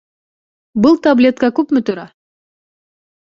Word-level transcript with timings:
Был 0.85 0.97
таблетка 1.07 1.51
күпме 1.59 1.83
тора? 1.91 2.07